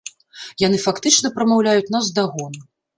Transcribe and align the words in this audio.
Яны 0.63 0.79
фактычна 0.87 1.33
прамаўляюць 1.37 1.89
наўздагон. 1.97 2.63